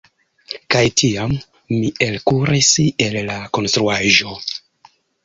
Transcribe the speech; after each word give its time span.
Kaj 0.75 0.79
tiam 1.01 1.35
mi 1.73 1.91
elkuris 2.05 2.71
el 3.09 3.19
la 3.29 3.37
konstruaĵo. 3.59 4.35